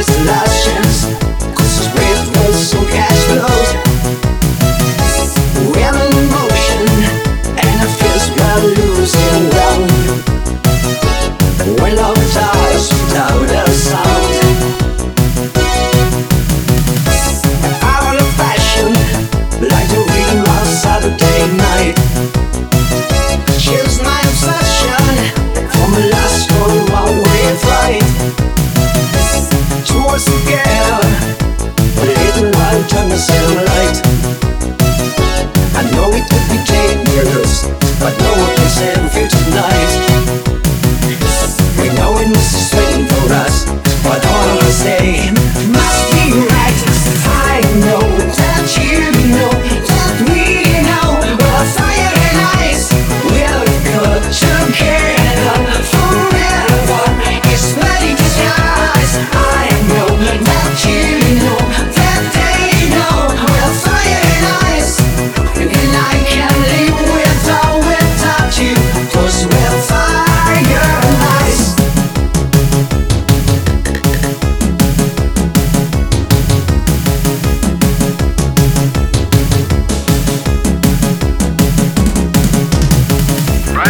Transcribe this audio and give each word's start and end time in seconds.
This 0.00 0.08
lie. 0.24 0.49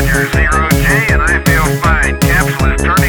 Roger 0.00 0.26
Zero 0.32 0.66
G, 0.70 1.12
and 1.12 1.20
I 1.20 1.44
feel 1.44 1.76
fine. 1.82 2.18
Capsule 2.20 2.72
is 2.72 2.80
turned. 2.80 2.99